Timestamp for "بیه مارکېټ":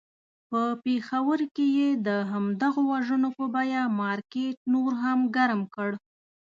3.53-4.55